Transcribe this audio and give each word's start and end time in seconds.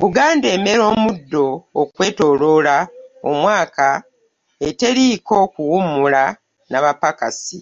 Buganda 0.00 0.46
emera 0.56 0.82
omuddo 0.94 1.46
okwetoloola 1.82 2.76
omwaka 3.30 3.88
eteriiko 4.68 5.36
kuwummula 5.54 6.22
n'abapakasi. 6.70 7.58